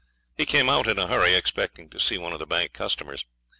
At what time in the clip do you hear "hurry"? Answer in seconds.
1.05-1.35